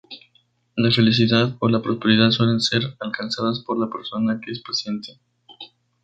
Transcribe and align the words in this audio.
La 0.77 0.89
felicidad 0.89 1.57
o 1.59 1.69
la 1.69 1.83
prosperidad 1.83 2.31
suelen 2.31 2.59
ser 2.59 2.81
alcanzadas 3.01 3.59
por 3.59 3.77
la 3.77 3.87
persona 3.87 4.39
que 4.43 4.51
es 4.51 4.63
paciente. 4.63 5.21